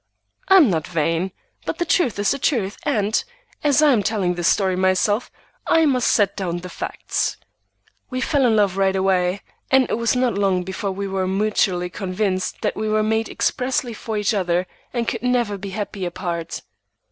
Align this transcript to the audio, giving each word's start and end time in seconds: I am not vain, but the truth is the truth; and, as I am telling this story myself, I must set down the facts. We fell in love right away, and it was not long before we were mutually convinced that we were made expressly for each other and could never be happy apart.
I 0.47 0.55
am 0.57 0.71
not 0.71 0.87
vain, 0.87 1.31
but 1.63 1.77
the 1.77 1.85
truth 1.85 2.17
is 2.17 2.31
the 2.31 2.39
truth; 2.39 2.75
and, 2.81 3.23
as 3.63 3.83
I 3.83 3.91
am 3.91 4.01
telling 4.01 4.33
this 4.33 4.47
story 4.47 4.75
myself, 4.75 5.29
I 5.67 5.85
must 5.85 6.09
set 6.09 6.35
down 6.35 6.57
the 6.57 6.69
facts. 6.69 7.37
We 8.09 8.19
fell 8.19 8.47
in 8.47 8.55
love 8.55 8.77
right 8.77 8.95
away, 8.95 9.43
and 9.69 9.87
it 9.91 9.99
was 9.99 10.15
not 10.15 10.33
long 10.39 10.63
before 10.63 10.91
we 10.91 11.07
were 11.07 11.27
mutually 11.27 11.91
convinced 11.91 12.61
that 12.63 12.75
we 12.75 12.89
were 12.89 13.03
made 13.03 13.29
expressly 13.29 13.93
for 13.93 14.17
each 14.17 14.33
other 14.33 14.65
and 14.91 15.07
could 15.07 15.21
never 15.21 15.55
be 15.55 15.69
happy 15.69 16.03
apart. 16.05 16.63